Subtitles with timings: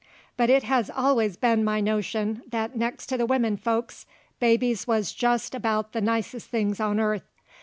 [0.35, 4.07] But it has allus been my notion that nex' to the wimmin folks
[4.39, 7.27] babies wuz jest about the nicest things on earth.